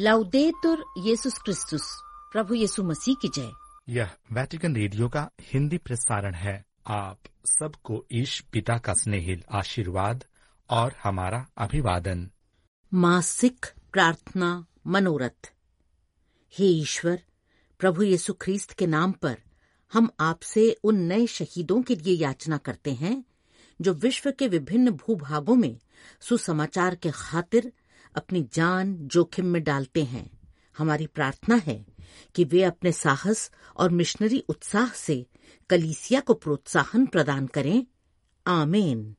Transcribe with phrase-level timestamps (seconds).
[0.00, 1.82] लाउदेतुर येसुस क्रिस्तुस
[2.32, 3.50] प्रभु येसु मसीह की जय।
[3.88, 10.24] यह वैटिकन रेडियो का हिंदी प्रसारण है। आप सबको ईश पिता का स्नेहिल आशीर्वाद
[10.70, 12.30] और हमारा अभिवादन।
[12.94, 15.52] मासिक प्रार्थना मनोरथ।
[16.58, 17.22] हे ईश्वर
[17.78, 19.36] प्रभु येसु ख्रीस्त के नाम पर
[19.92, 23.24] हम आपसे उन नए शहीदों के लिए याचना करते हैं
[23.80, 25.78] जो विश्व के विभिन्न भूभागों में
[26.20, 27.72] सुसमाचार के खातिर
[28.16, 30.30] अपनी जान जोखिम में डालते हैं।
[30.78, 31.86] हमारी प्रार्थना है
[32.34, 35.26] कि वे अपने साहस और मिशनरी उत्साह से
[35.70, 37.86] कलीसिया को प्रोत्साहन प्रदान करें।
[38.46, 39.16] आमेन।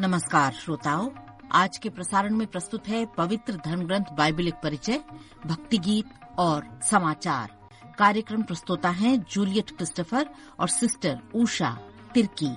[0.00, 1.10] नमस्कार श्रोताओं,
[1.52, 5.00] आज के प्रसारण में प्रस्तुत है पवित्र धर्म ग्रंथ बाइबलिक परिचय
[5.46, 6.06] भक्ति गीत
[6.38, 10.28] और समाचार। कार्यक्रम प्रस्तोता हैं जूलियट क्रिस्टोफर
[10.60, 11.78] और सिस्टर उषा
[12.14, 12.56] तिर्की।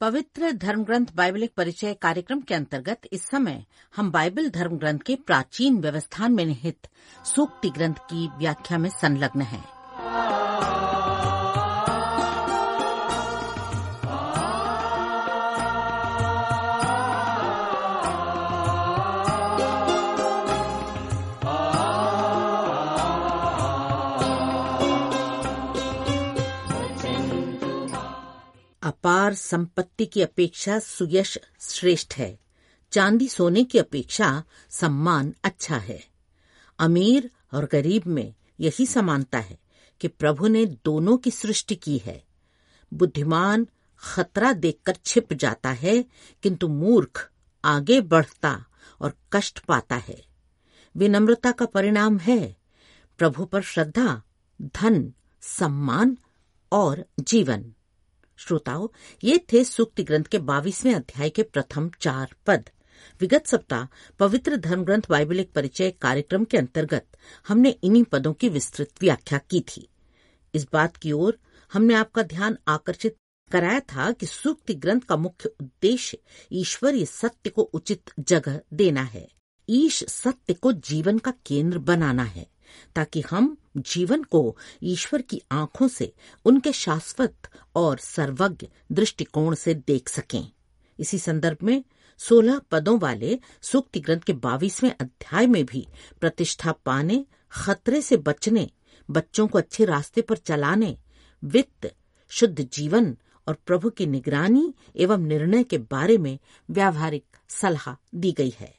[0.00, 3.64] पवित्र धर्म ग्रंथ बाइबलिक परिचय कार्यक्रम के अंतर्गत इस समय
[3.96, 6.86] हम बाइबल धर्म ग्रंथ के प्राचीन व्यवस्थान में निहित
[7.26, 9.73] सूक्ति ग्रंथ की व्याख्या में संलग्न हैं।
[29.04, 32.40] अपार संपत्ति की अपेक्षा सुयश श्रेष्ठ है।
[32.92, 36.06] चांदी सोने की अपेक्षा सम्मान अच्छा है।
[36.78, 39.58] अमीर और गरीब में यही समानता है
[40.00, 42.24] कि प्रभु ने दोनों की सृष्टि की है।
[42.94, 43.66] बुद्धिमान
[43.98, 46.04] खतरा देखकर छिप जाता है,
[46.42, 47.30] किंतु मूर्ख
[47.64, 48.64] आगे बढ़ता
[49.00, 50.24] और कष्ट पाता है।
[50.96, 52.56] विनम्रता का परिणाम है।
[53.18, 54.22] प्रभु पर श्रद्धा,
[54.62, 56.18] धन, सम्मान
[56.72, 57.74] और जीवन।
[58.36, 58.88] श्रोताओं,
[59.24, 62.70] ये थे सूक्ति ग्रंथ के बाईसवें अध्याय के प्रथम चार पद।
[63.20, 67.06] विगत सप्ताह पवित्र धर्म ग्रंथ बाइबलिक परिचय कार्यक्रम के अंतर्गत
[67.48, 69.88] हमने इन्हीं पदों की विस्तृत व्याख्या की थी।
[70.54, 71.38] इस बात की ओर
[71.72, 73.16] हमने आपका ध्यान आकर्षित
[73.52, 76.18] कराया था कि सूक्ति ग्रंथ का मुख्य उद्देश्य
[76.52, 79.28] ईश्वरीय सत्य को उचित जगह देना है।
[79.68, 82.53] ईश सत्य को जीवन का केंद्र बनाना है।
[82.96, 86.12] ताकि हम जीवन को ईश्वर की आँखों से,
[86.44, 87.36] उनके शाश्वत
[87.74, 90.52] और सर्वज्ञ दृष्टिकोण से देख सकें।
[91.00, 91.84] इसी संदर्भ में
[92.18, 95.88] सोलह पदों वाले सूक्ति ग्रंथ के बाईसवें अध्याय में भी
[96.20, 98.70] प्रतिष्ठा पाने, खतरे से बचने,
[99.10, 100.98] बच्चों को अच्छे रास्ते पर चलाने,
[101.44, 101.94] वित्त,
[102.28, 103.16] शुद्ध जीवन
[103.48, 106.38] और प्रभु की निगरानी एवं निर्णय के बारे में
[106.70, 108.78] व्यावहारिक सलाह दी गई है।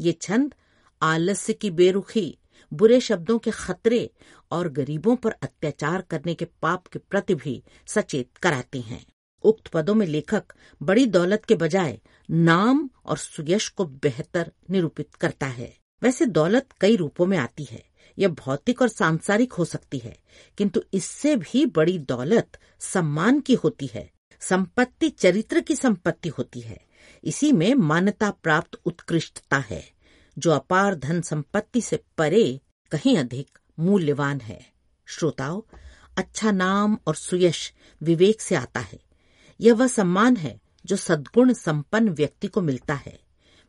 [0.00, 0.54] ये छंद
[1.02, 2.38] आलस्य की बेरुखी
[2.72, 4.10] बुरे शब्दों के खतरे
[4.50, 9.04] और गरीबों पर अत्याचार करने के पाप के प्रति भी सचेत कराते हैं।
[9.42, 10.44] उक्त पदों में लेखक
[10.82, 16.96] बड़ी दौलत के बजाय नाम और सुयश को बेहतर निरूपित करता है। वैसे दौलत कई
[16.96, 17.84] रूपों में आती है।
[18.18, 20.18] यह भौतिक और सांसारिक हो सकती है,
[20.58, 26.80] किंतु इससे भी बड़ी दौलत सम्मान की होती है, संपत्ति चरित्र की संपत्ति होती है।
[27.24, 29.82] इसी में मान्यता प्राप्त उत्कृष्टता है।
[30.38, 32.60] जो अपार धन संपत्ति से परे
[32.90, 34.72] कहीं अधिक मूल्यवान है।
[35.06, 35.60] श्रोताओं
[36.16, 37.72] अच्छा नाम और सुयश
[38.02, 39.00] विवेक से आता है।
[39.60, 43.20] यह वह सम्मान है जो सद्गुण संपन्न व्यक्ति को मिलता है।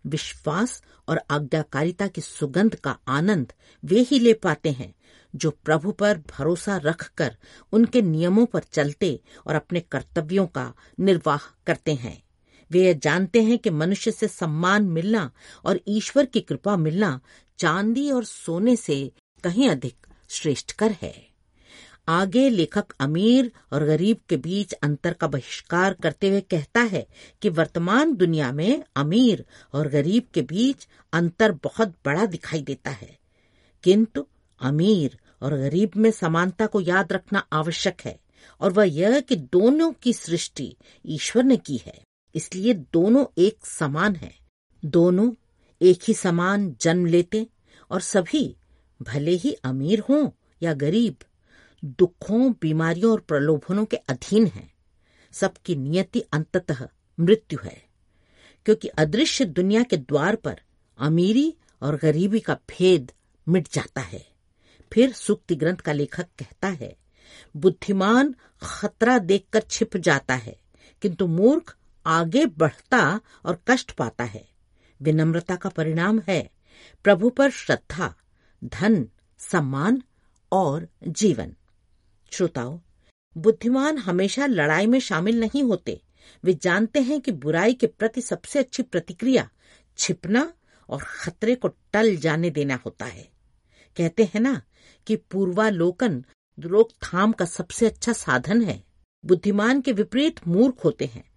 [0.07, 3.53] विश्वास और आज्ञाकारिता की सुगंध का आनंद
[3.85, 4.94] वे ही ले पाते हैं
[5.35, 7.38] जो प्रभु पर भरोसा रखकर
[7.72, 12.23] उनके नियमों पर चलते और अपने कर्तव्यों का निर्वाह करते हैं।
[12.73, 15.31] वे यह जानते हैं कि मनुष्य से सम्मान मिलना
[15.66, 17.19] और ईश्वर की कृपा मिलना
[17.57, 19.11] चांदी और सोने से
[19.44, 21.34] कहीं अधिक श्रेष्ठकर है।
[22.07, 27.07] आगे लेखक अमीर और गरीब के बीच अंतर का बहिष्कार करते हुए कहता है
[27.41, 33.17] कि वर्तमान दुनिया में अमीर और गरीब के बीच अंतर बहुत बड़ा दिखाई देता है।
[33.84, 34.28] किंतु
[34.61, 38.19] अमीर और गरीब में समानता को याद रखना आवश्यक है
[38.61, 42.02] और वह यह कि दोनों की सृष्टि ईश्वर ने की है।
[42.35, 44.34] इसलिए दोनों एक समान है।
[44.84, 45.32] दोनों
[45.82, 47.47] एक ही समान जन्म लेते
[47.91, 48.46] और सभी
[49.00, 50.30] भले ही अमीर हों
[50.62, 51.16] या गरीब,
[51.84, 54.72] दुखों, बीमारियों और प्रलोभनों के अधीन हैं।
[55.34, 56.88] सबकी नियति अंततः
[57.18, 57.82] मृत्यु है,
[58.66, 60.62] क्योंकि अदृश्य दुनिया के द्वार पर
[61.00, 63.12] अमीरी और गरीबी का भेद
[63.47, 64.26] मिट जाता है।
[64.91, 66.96] फिर सुक्ति ग्रंथ का लेखक कहता है,
[67.56, 70.56] बुद्धिमान खतरा देखकर छिप जाता है,
[71.02, 74.50] किंतु मूर्ख आगे बढ़ता और कष्ट पाता है।
[75.02, 76.52] विनम्रता का परिणाम है।
[77.03, 78.16] प्रभु पर श्रद्धा,
[78.64, 79.08] धन,
[79.38, 80.03] सम्मान
[80.52, 81.55] और जीवन।
[82.32, 82.79] श्रोताओं,
[83.38, 86.02] बुद्धिमान हमेशा लड़ाई में शामिल नहीं होते।
[86.44, 89.50] वे जानते हैं कि बुराई के प्रति सबसे अच्छी प्रतिक्रिया
[89.97, 90.53] छिपना
[90.90, 93.29] और खतरे को टल जाने देना होता है।
[93.97, 94.61] कहते हैं ना
[95.08, 96.26] कि पूर्वालोकन
[96.59, 98.84] रोकथाम का सबसे अच्छा साधन है।
[99.26, 101.33] बुद्धिमान के विपरीत मूर्ख होते हैं।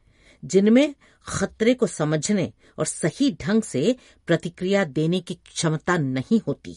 [0.47, 0.95] जिनमें
[1.27, 3.97] खतरे को समझने और सही ढंग से
[4.27, 6.77] प्रतिक्रिया देने की क्षमता नहीं होती।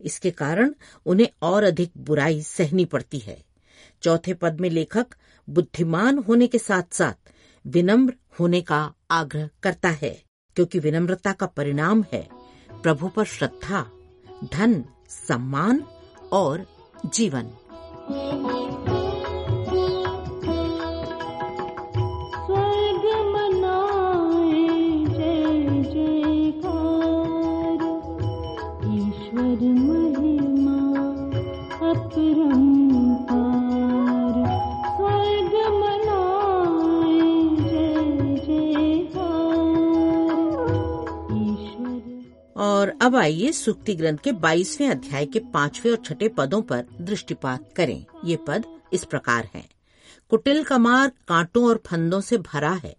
[0.00, 0.74] इसके कारण
[1.06, 3.44] उन्हें और अधिक बुराई सहनी पड़ती है।
[4.02, 5.06] चौथे पद में लेखक
[5.48, 7.30] बुद्धिमान होने के साथ साथ
[7.66, 10.22] विनम्र होने का आग्रह करता है,
[10.56, 12.28] क्योंकि विनम्रता का परिणाम है।
[12.82, 13.90] प्रभु पर श्रद्धा,
[14.52, 15.84] धन, सम्मान
[16.32, 16.66] और
[17.06, 17.50] जीवन।
[42.56, 47.72] और अब आइए सुक्ति ग्रंथ के बाईसवें अध्याय के पाँचवें और छठे पदों पर दृष्टिपात
[47.76, 49.68] करें। ये पद इस प्रकार है।
[50.28, 52.96] कुटिल का मार्ग कांटों और फंदों से भरा है।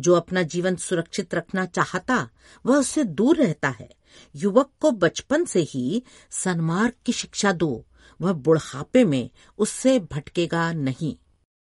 [0.00, 2.28] जो अपना जीवन सुरक्षित रखना चाहता,
[2.66, 3.88] वह उससे दूर रहता है।
[4.36, 7.86] युवक को बचपन से ही सन्मार्ग की शिक्षा दो,
[8.20, 11.16] वह बुढ़ापे में उससे भटकेगा नहीं।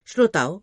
[0.07, 0.59] श्रोताओं,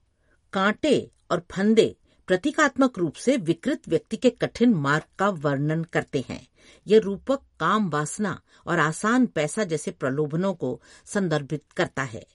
[0.54, 1.96] कांटे और फंदे
[2.28, 6.48] प्रतीकात्मक रूप से विकृत व्यक्ति के कठिन मार्ग का वर्णन करते हैं।
[6.88, 12.28] यह रूपक काम वासना और आसान पैसा जैसे प्रलोभनों को संदर्भित करता है,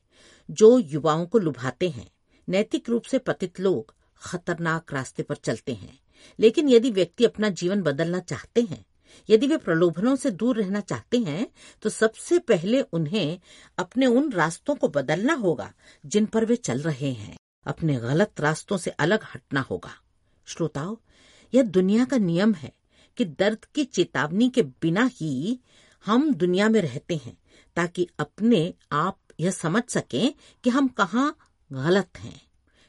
[0.50, 2.11] जो युवाओं को लुभाते हैं।
[2.49, 5.99] नैतिक रूप से पतित लोग खतरनाक रास्ते पर चलते हैं,
[6.38, 8.85] लेकिन यदि व्यक्ति अपना जीवन बदलना चाहते हैं
[9.31, 11.47] यदि वे प्रलोभनों से दूर रहना चाहते हैं
[11.82, 13.41] तो सबसे पहले उन्हें
[13.79, 15.73] अपने उन रास्तों को बदलना होगा
[16.06, 17.37] जिन पर वे चल रहे हैं।
[17.67, 19.94] अपने गलत रास्तों से अलग हटना होगा।
[20.47, 20.97] श्रोताओं,
[21.55, 22.73] यह दुनिया का नियम है
[23.17, 25.61] कि दर्द की चेतावनी के बिना ही
[26.06, 27.38] हम दुनिया में रहते हैं,
[27.76, 31.37] ताकि अपने आप यह समझ सकें कि हम कहाँ
[31.73, 32.43] गलत हैं।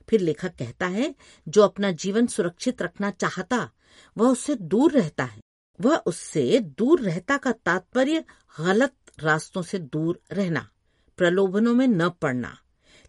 [0.09, 1.15] फिर लेखक कहता है,
[1.47, 3.71] जो अपना जीवन सुरक्षित रखना चाहता,
[4.17, 5.42] वह उससे दूर रहता है।
[5.79, 8.23] वह उससे दूर रहता का तात्पर्य
[8.59, 10.69] गलत रास्तों से दूर रहना,
[11.17, 12.57] प्रलोभनों में न पड़ना।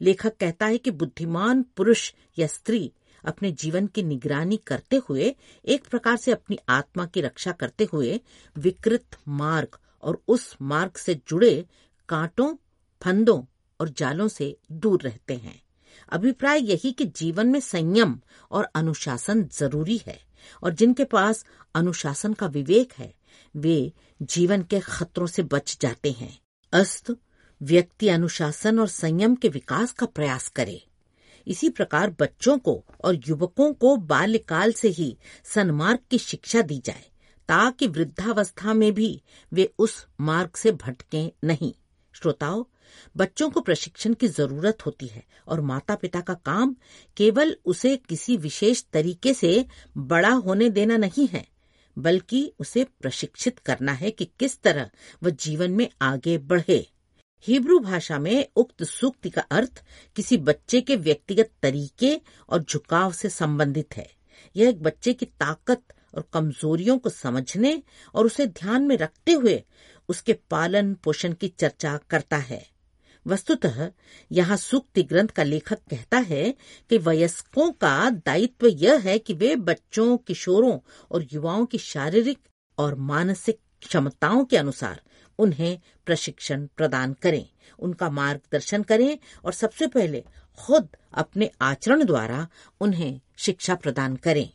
[0.01, 2.93] लेखक कहता है कि बुद्धिमान पुरुष या स्त्री
[3.25, 5.35] अपने जीवन की निगरानी करते हुए,
[5.65, 8.21] एक प्रकार से अपनी आत्मा की रक्षा करते हुए
[8.57, 11.67] विकृत मार्ग और उस मार्ग से जुड़े
[12.09, 12.55] कांटों,
[13.03, 13.43] फंदों
[13.81, 15.63] और जालों से दूर रहते हैं।
[16.09, 18.21] अभिप्राय यही कि जीवन में संयम
[18.51, 20.21] और अनुशासन ज़रूरी है।
[20.63, 21.45] और जिनके पास
[21.75, 23.15] अनुशासन का विवेक है,
[23.57, 23.93] वे
[24.23, 26.39] जीवन के खतरों से बच जाते हैं।
[26.73, 27.17] अस्त
[27.63, 30.87] व्यक्ति अनुशासन और संयम के विकास का प्रयास करे।
[31.47, 37.05] इसी प्रकार बच्चों को और युवकों को बाल्यकाल से ही सन्मार्ग की शिक्षा दी जाए,
[37.49, 41.75] ताकि वृद्धावस्था में भी वे उस मार्ग से भटके नहीं।
[42.15, 42.63] श्रोताओं,
[43.17, 46.75] बच्चों को प्रशिक्षण की ज़रूरत होती है और माता पिता का काम
[47.17, 49.65] केवल उसे किसी विशेष तरीके से
[49.97, 51.47] बड़ा होने देना नहीं है,
[51.97, 54.91] बल्कि उसे प्रशिक्षित करना है कि किस तरह
[55.23, 56.87] वह जीवन में आगे बढ़े।
[57.47, 59.83] हिब्रू भाषा में उक्त सूक्ति का अर्थ
[60.17, 62.15] किसी बच्चे के व्यक्तिगत तरीके
[62.49, 64.09] और झुकाव से संबंधित है।
[64.57, 67.83] यह एक बच्चे की ताकत और कमजोरियों को समझने
[68.15, 69.63] और उसे ध्यान में रखते हुए
[70.09, 72.67] उसके पालन पोषण की चर्चा करता है।
[73.27, 73.91] वस्तुतः
[74.33, 76.55] यहाँ सूक्ति ग्रंथ का लेखक कहता है
[76.91, 80.79] कि वयस्कों का दायित्व यह है कि वे बच्चों, किशोरों
[81.11, 82.39] और युवाओं की शारीरिक
[82.79, 85.01] और मानसिक क्षमताओं के अनुसार
[85.39, 87.47] उन्हें प्रशिक्षण प्रदान करें,
[87.79, 90.25] उनका मार्गदर्शन करें और सबसे पहले
[90.59, 92.49] खुद अपने आचरण द्वारा
[92.81, 94.51] उन्हें शिक्षा प्रदान करें।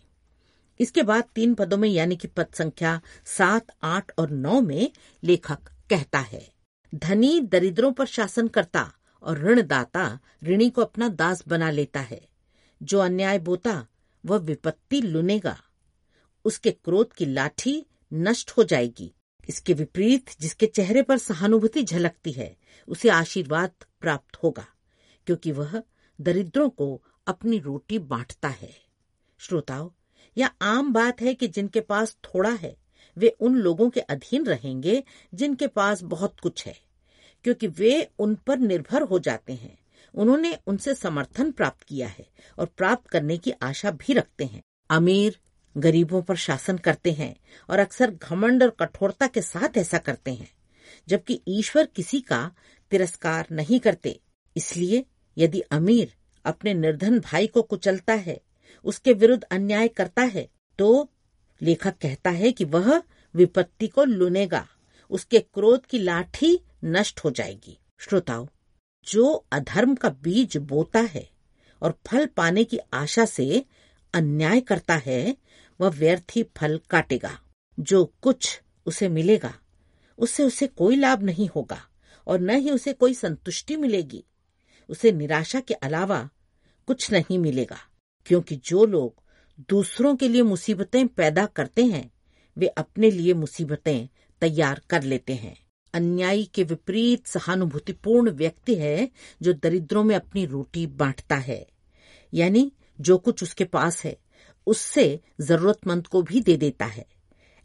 [0.80, 4.92] इसके बाद तीन पदों में यानी कि पद संख्या सात, आठ और नौ में
[5.24, 5.60] लेखक
[5.90, 6.54] कहता है,
[6.96, 8.94] धनी दरिद्रों पर शासन करता
[9.24, 12.30] और ऋणदाता ऋणी को अपना दास बना लेता है।
[12.84, 13.88] जो अन्याय बोता,
[14.26, 15.58] वह विपत्ति लुनेगा।
[16.46, 19.14] उसके क्रोध की लाठी नष्ट हो जाएगी।
[19.50, 22.58] इसके विपरीत जिसके चेहरे पर सहानुभूति झलकती है,
[22.88, 23.72] उसे आशीर्वाद
[24.02, 24.68] प्राप्त होगा,
[25.26, 25.84] क्योंकि वह
[26.22, 28.82] दरिद्रों को अपनी रोटी बांटता है।
[29.38, 29.90] श्रोताओं
[30.40, 32.76] यह आम बात है कि जिनके पास थोड़ा है,
[33.18, 35.04] वे उन लोगों के अधीन रहेंगे
[35.34, 36.76] जिनके पास बहुत कुछ है,
[37.46, 39.78] क्योंकि वे उन पर निर्भर हो जाते हैं।
[40.14, 42.26] उन्होंने उनसे समर्थन प्राप्त किया है
[42.58, 45.40] और प्राप्त करने की आशा भी रखते हैं। अमीर
[45.76, 47.36] गरीबों पर शासन करते हैं
[47.70, 50.50] और अक्सर घमंड और कठोरता के साथ ऐसा करते हैं,
[51.08, 52.40] जबकि ईश्वर किसी का
[52.92, 54.20] तिरस्कार नहीं करते।
[54.56, 55.06] इसलिए
[55.38, 56.14] यदि अमीर
[56.46, 58.40] अपने निर्धन भाई को कुचलता है
[58.84, 61.10] उसके विरुद्ध अन्याय करता है तो
[61.62, 63.04] लेखक कहता है कि वह
[63.36, 64.68] विपत्ति को लुनेगा,
[65.10, 68.48] उसके क्रोध की लाठी नष्ट हो जाएगी। श्रोताओ,
[69.08, 71.30] जो अधर्म का बीज बोता है
[71.82, 73.66] और फल पाने की आशा से
[74.14, 75.38] अन्याय करता है,
[75.82, 77.40] वह व्यर्थ फल काटेगा।
[77.80, 79.54] जो कुछ उसे मिलेगा,
[80.18, 81.82] उससे उसे कोई लाभ नहीं होगा
[82.28, 84.24] और न ही उसे कोई संतुष्टि मिलेगी।
[84.90, 86.30] उसे निराशा के अलावा
[86.88, 87.78] कुछ नहीं मिलेगा।
[88.26, 89.24] क्योंकि जो लोग
[89.70, 92.12] दूसरों के लिए मुसीबतें पैदा करते हैं,
[92.58, 94.08] वे अपने लिए मुसीबतें
[94.42, 95.60] तैयार कर लेते हैं।
[95.94, 99.12] अन्यायी के विपरीत सहानुभूतिपूर्ण व्यक्ति है
[99.42, 101.68] जो दरिद्रों में अपनी रोटी बांटता है।
[102.34, 102.72] यानी
[103.02, 104.18] जो कुछ उसके पास है,
[104.68, 107.06] उससे जरूरतमंद को भी दे देता है।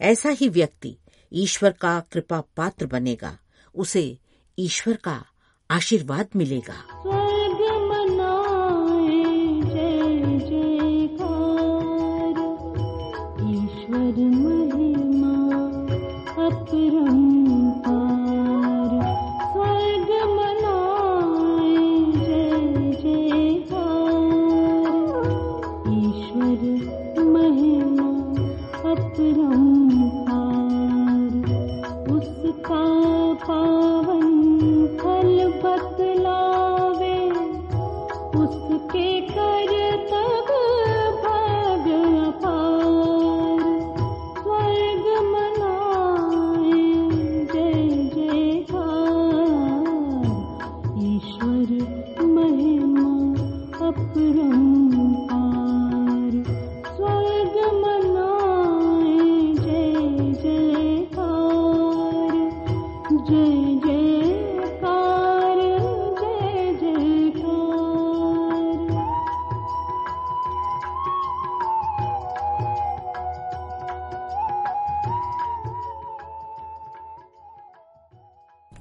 [0.00, 0.96] ऐसा ही व्यक्ति
[1.32, 3.38] ईश्वर का कृपा पात्र बनेगा,
[3.74, 4.18] उसे
[4.58, 5.26] ईश्वर का
[5.70, 6.84] आशीर्वाद मिलेगा।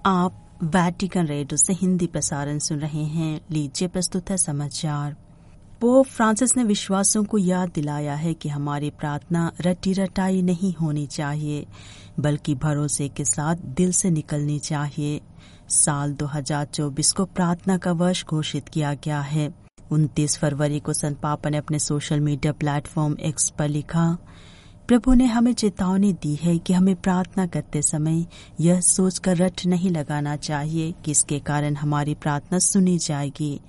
[0.06, 5.16] आप वैटिकन रेडियो से हिंदी प्रसारण सुन रहे हैं। लीजिए प्रस्तुत है समाचार।
[5.82, 11.06] पोप फ्रांसिस ने विश्वासियों को याद दिलाया है कि हमारी प्रार्थना रटी रटाई नहीं होनी
[11.08, 11.66] चाहिए,
[12.20, 15.22] बल्कि भरोसे के साथ दिल से निकलनी चाहिए।
[15.70, 19.54] साल 2024 को प्रार्थना का वर्ष घोषित किया गया है।
[19.92, 24.18] 29 फरवरी को संत पापा ने अपने सोशल मीडिया प्लेटफॉर्म एक्स पर लिखा
[24.88, 28.26] प्रभु ने हमें चेतावनी दी है कि हमें प्रार्थना करते समय
[28.62, 33.60] यह सोचकर रट नहीं लगाना चाहिए कि इसके कारण हमारी प्रार्थना सुनी जाएगी,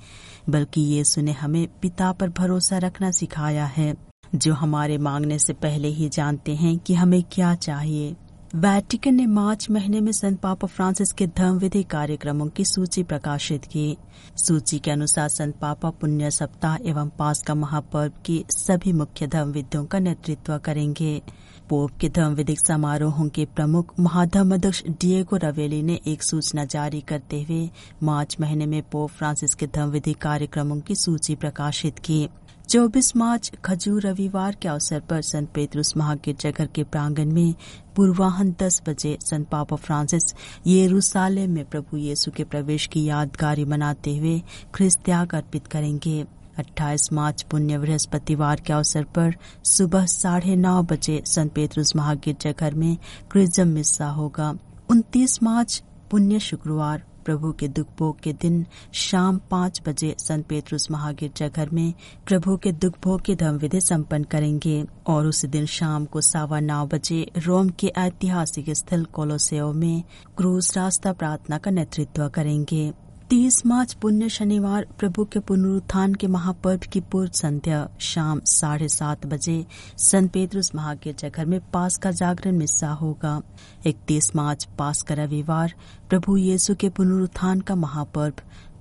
[0.48, 3.94] बल्कि यीशु ने हमें पिता पर भरोसा रखना सिखाया है,
[4.34, 8.16] जो हमारे मांगने से पहले ही जानते हैं कि हमें क्या चाहिए।
[8.54, 13.64] वैटिकन ने मार्च महीने में संत पापा फ्रांसिस के धर्म विधि कार्यक्रमों की सूची प्रकाशित
[13.64, 13.96] की।
[14.36, 19.50] सूची के अनुसार संत पापा पुण्य सप्ताह एवं पास का महापर्व की सभी मुख्य धर्म
[19.50, 21.22] विधियों का नेतृत्व करेंगे।
[21.68, 27.00] पोप के धर्म विधिक समारोहों के प्रमुख महाधर्म अध्यक्ष डिएगो रवेली ने एक सूचना जारी
[27.00, 27.70] करते हुए
[28.02, 32.28] मार्च महीने में पोप फ्रांसिस के धर्म विधि कार्यक्रमों की सूची प्रकाशित की।
[32.68, 37.54] 24 मार्च, खजूर रविवार के अवसर पर संत पेतरुस महागिरजाघर के प्रांगण में
[37.96, 40.34] पूर्वाहन 10 बजे संत पापा फ्रांसिस
[40.66, 44.42] येरूसालेम में प्रभु येसु के प्रवेश की यादगारी मनाते हुए
[44.74, 46.24] ख्रिस्त त्याग अर्पित करेंगे।
[46.58, 52.96] 28 मार्च, पुण्य बृहस्पतिवार के अवसर पर सुबह साढ़े नौ बजे संत पेतरुस महागिरजाघर में
[53.30, 54.54] क्रिजम मिस्सा होगा।
[54.90, 60.90] 29 मार्च, पुण्य शुक्रवार। प्रभु के दुख भोग के दिन शाम पाँच बजे संत पेतरुस
[60.90, 61.94] महागिरजाघर में
[62.26, 66.60] प्रभु के दुख भोग की धम विधि सम्पन्न करेंगे और उसी दिन शाम को सावा
[66.60, 70.02] नौ बजे रोम के ऐतिहासिक स्थल कोलोसेओ में
[70.36, 72.92] क्रूज रास्ता प्रार्थना का नेतृत्व करेंगे।
[73.34, 79.26] तीस मार्च पुण्य शनिवार प्रभु के पुनरुत्थान के महापर्व की पूर्व संध्या शाम साढ़े सात
[79.26, 79.66] बजे
[79.98, 83.42] संत पेद्रुस महागिरजा घर में पास का जागरण मिस्सा होगा।
[83.86, 85.74] इकतीस मार्च पास का रविवार
[86.08, 88.34] प्रभु येसु के पुनरुत्थान का महापर्व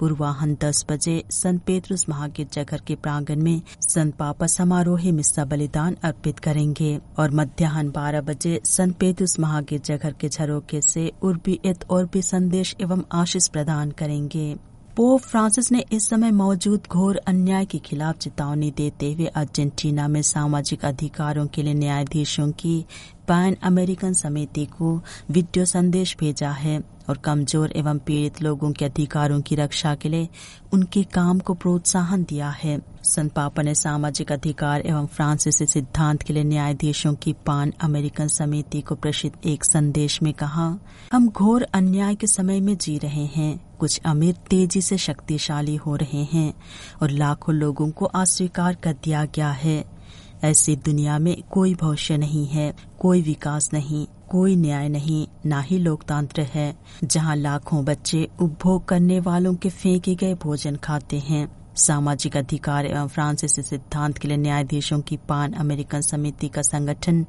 [0.04, 6.40] पूर्वाहन दस बजे संत पेतरुस महागिरजाघर के प्रांगण में संत पापा समारोही मिस्सा बलिदान अर्पित
[6.40, 12.22] करेंगे और मध्याह्न बारह बजे संत पेतरुस महागिरजाघर के झरोके से उर्बी इत और भी
[12.22, 14.56] संदेश एवं आशीष प्रदान करेंगे।
[14.96, 20.22] पोप फ्रांसिस ने इस समय मौजूद घोर अन्याय के खिलाफ चेतावनी देते हुए अर्जेंटीना में
[20.22, 22.86] सामाजिक अधिकारों के लिए न्यायाधीशों की
[23.28, 24.96] पैन अमेरिकन समिति को
[25.32, 30.28] वीडियो संदेश भेजा है और कमज़ोर एवं पीड़ित लोगों के अधिकारों की रक्षा के लिए
[30.74, 36.34] उनके काम को प्रोत्साहन दिया है। संत पापा ने सामाजिक अधिकार एवं फ्रांसीसी सिद्धांत के
[36.34, 40.68] लिए न्यायाधीशों की पान अमेरिकन समिति को प्रेषित एक संदेश में कहा,
[41.14, 45.96] हम घोर अन्याय के समय में जी रहे हैं। कुछ अमीर तेज़ी से शक्तिशाली हो
[45.96, 46.54] रहे हैं
[47.02, 49.84] और लाखों लोगों को अस्वीकार कर दिया गया है।
[50.44, 55.78] ऐसी दुनिया में कोई भविष्य नहीं है, कोई विकास नहीं, कोई न्याय नहीं, न ही
[55.78, 62.38] लोकतंत्र है, जहाँ लाखों बच्चे उपभोग करने वालों के फेंके गए भोजन खाते हैं। सामाजिक
[62.38, 67.26] अधिकार एवं फ्रांसीसी सिद्धांत के लिए न्यायाधीशों की पान अमेरिकन समिति का संगठन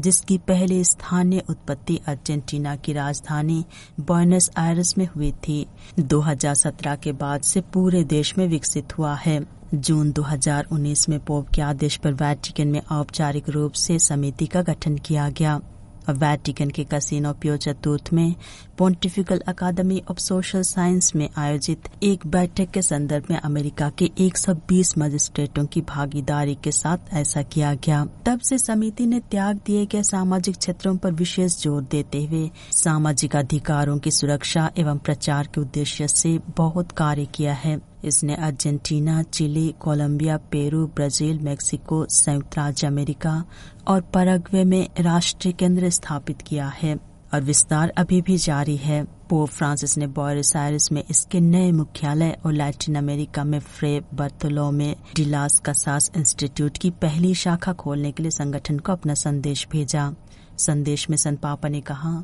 [0.00, 3.64] जिसकी पहले स्थानीय उत्पत्ति अर्जेंटीना की राजधानी
[4.00, 5.66] बोनस आयरस में हुई थी।
[5.98, 11.62] 2017 के बाद से पूरे देश में विकसित हुआ है। जून 2019 में पोप के
[11.62, 15.60] आदेश पर वैटिकन में औपचारिक रूप से समिति का गठन किया गया।
[16.08, 18.34] वैटिकन के कसिनो पियो चतुर्थ में
[18.78, 24.96] Pontifical Academy of Social Science में आयोजित एक बैठक के संदर्भ में अमेरिका के 120
[24.98, 30.02] मजिस्ट्रेटों की भागीदारी के साथ ऐसा किया गया। तब से समिति ने त्याग दिए गए
[30.02, 36.08] सामाजिक क्षेत्रों पर विशेष ज़ोर देते हुए सामाजिक अधिकारों की सुरक्षा एवं प्रचार के उद्देश्य
[36.08, 43.44] से बहुत कार्य किया है। इसने Argentina, Chile, Colombia, Peru, Brazil, Mexico, संयुक्त राज्य अमेरिका
[43.88, 46.98] और परग्वे में राष्ट्रीय केंद्र स्थापित किया है
[47.34, 52.36] और विस्तार अभी भी जारी है। पोप फ्रांसिस ने बॉयस आयरिस में इसके नए मुख्यालय
[52.46, 58.22] और लैटिन अमेरिका में फ्रे बर्तोलो में डिलास कसास इंस्टीट्यूट की पहली शाखा खोलने के
[58.22, 60.12] लिए संगठन को अपना संदेश भेजा।
[60.58, 62.22] संदेश में संत पापा ने कहा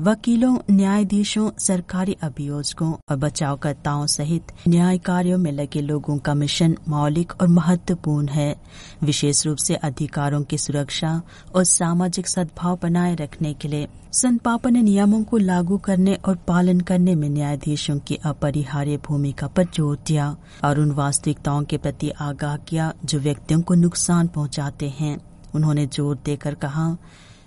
[0.00, 7.32] वकीलों, न्यायाधीशों, सरकारी अभियोजकों और बचावकर्ताओं सहित न्याय कार्यों में लगे लोगों का मिशन मौलिक
[7.40, 8.56] और महत्वपूर्ण है।
[9.02, 11.20] विशेष रूप से अधिकारों की सुरक्षा
[11.54, 17.14] और सामाजिक सद्भाव बनाए रखने के लिए संपापन नियमों को लागू करने और पालन करने
[17.14, 20.34] में न्यायाधीशों की अपरिहार्य भूमिका पर ज़ोर दिया
[20.64, 25.18] और उन वास्तविकताओं के प्रति आगाह किया जो व्यक्तियों को नुकसान पहुंचाते हैं।
[25.54, 26.96] उन्होंने ज़ोर देकर कहा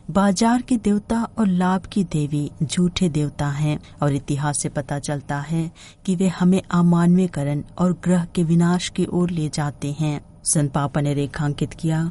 [0.10, 5.39] बाज़ार के देवता और लाभ की देवी झूठे देवता हैं, और इतिहास से पता चलता
[5.39, 5.70] है
[6.06, 11.01] कि वे हमें अमानवीकरण और ग्रह के विनाश की ओर ले जाते हैं। संत पापा
[11.01, 12.01] ने रेखांकित किया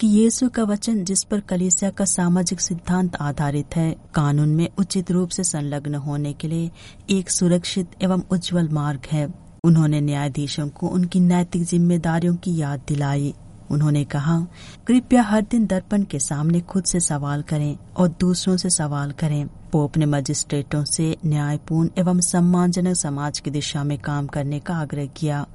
[0.00, 5.10] कि यीशु का वचन जिस पर कलीसिया का सामाजिक सिद्धांत आधारित है, कानून में उचित
[5.10, 6.70] रूप से संलग्न होने के लिए
[7.10, 9.28] एक सुरक्षित एवं उज्जवल मार्ग है।
[9.64, 13.34] उन्होंने न्यायाधीशों को उनकी नैतिक जिम्मेदारियों की याद दिलाई।
[13.70, 14.38] उन्होंने कहा,
[14.86, 19.46] कृपया हर दिन दर्पण के सामने खुद से सवाल करें और दूसरों से सवाल करें।
[19.72, 25.06] पोप ने मजिस्ट्रेटों से न्यायपूर्ण एवं सम्मानजनक समाज की दिशा में काम करने का आग्रह
[25.06, 25.46] किया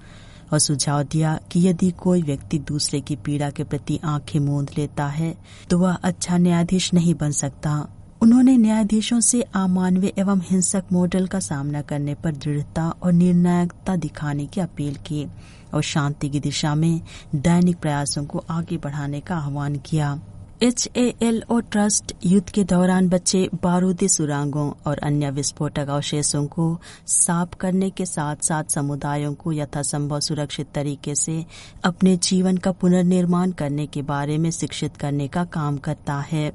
[0.53, 5.05] और सुझाव दिया कि यदि कोई व्यक्ति दूसरे की पीड़ा के प्रति आँखें मूंद लेता
[5.07, 5.35] है
[5.69, 7.87] तो वह अच्छा न्यायाधीश नहीं बन सकता।
[8.21, 14.45] उन्होंने न्यायाधीशों से अमानवीय एवं हिंसक मॉडल का सामना करने पर दृढ़ता और निर्णायकता दिखाने
[14.45, 15.25] की अपील की
[15.73, 17.01] और शांति की दिशा में
[17.35, 20.19] दैनिक प्रयासों को आगे बढ़ाने का आह्वान किया।
[20.63, 26.45] H A L O trust युद्ध के दौरान बचे बारूदी सुरांगों और अन्य विस्फोटक अवशेषों
[26.47, 31.45] को साफ़ करने के साथ साथ समुदायों को यथासंभव सुरक्षित तरीके से
[31.83, 36.51] अपने जीवन का पुनर्निर्माण करने के बारे में शिक्षित करने का काम करता है।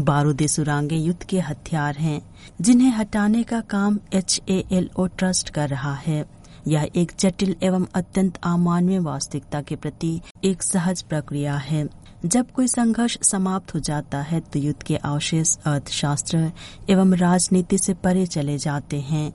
[0.00, 2.20] बारूदी सुरंगें युद्ध के हथियार हैं,
[2.60, 6.24] जिन्हें हटाने का काम H A L O trust कर रहा है।
[6.68, 11.88] यह एक जटिल एवं अत्यंत अमानवीय वास्तविकता के प्रति एक सहज प्रक्रिया है।
[12.26, 16.50] जब कोई संघर्ष समाप्त हो जाता है तो युद्ध के अवशेष अर्थशास्त्र
[16.90, 19.32] एवं राजनीति से परे चले जाते हैं।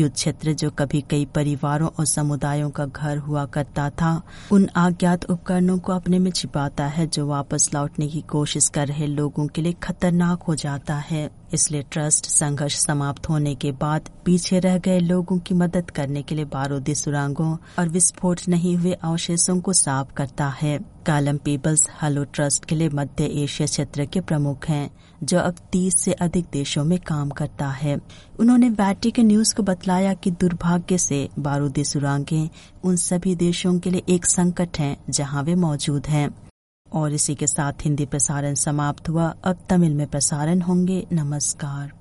[0.00, 5.24] युद्ध क्षेत्र जो कभी कई परिवारों और समुदायों का घर हुआ करता था, उन अज्ञात
[5.24, 9.62] उपकरणों को अपने में छिपाता है, जो वापस लौटने की कोशिश कर रहे लोगों के
[9.62, 14.98] लिए खतरनाक हो जाता है। इसलिए ट्रस्ट संघर्ष समाप्त होने के बाद पीछे रह गए
[14.98, 20.12] लोगों की मदद करने के लिए बारूदी सुरांगों और विस्फोट नहीं हुए अवशेषों को साफ़
[20.12, 24.90] करता है। कालम पीपल्स हलो ट्रस्ट के लिए मध्य एशिया क्षेत्र के प्रमुख हैं,
[25.24, 28.00] जो अब 30 से अधिक देशों में काम करता है।
[28.40, 28.70] उन्होंने
[29.10, 32.50] के न्यूज़ को बतलाया कि दुर्भाग्य से बारूदी सुरांगे
[32.84, 36.47] उन सभी देशों के लिए एक संकट है जहाँ वे मौजूद हैं।
[36.92, 41.92] और इसी के साथ हिंदी प्रसारण समाप्त हुआ। अब तमिल में प्रसारण होंगे। नमस्कार।